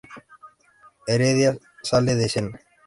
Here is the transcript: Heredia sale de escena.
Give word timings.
Heredia 1.05 1.59
sale 1.83 2.15
de 2.15 2.25
escena. 2.25 2.59